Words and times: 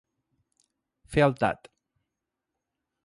Fer 1.15 1.25
el 1.27 1.37
tat. 1.43 1.69